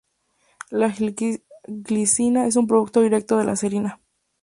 La 0.71 0.91
glicina 1.67 2.47
es 2.47 2.55
un 2.55 2.65
producto 2.65 3.01
directo 3.01 3.37
de 3.37 3.43
la 3.45 3.55
serina. 3.55 3.99